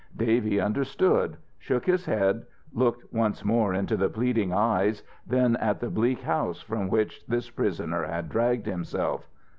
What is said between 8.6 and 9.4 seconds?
himself.